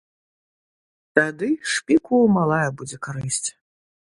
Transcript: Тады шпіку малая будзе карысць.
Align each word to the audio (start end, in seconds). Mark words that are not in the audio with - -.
Тады 1.19 1.49
шпіку 1.73 2.23
малая 2.39 2.65
будзе 2.81 2.97
карысць. 3.11 3.47